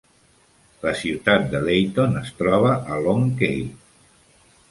[0.85, 3.63] La ciutat de Layton es troba a Long Key.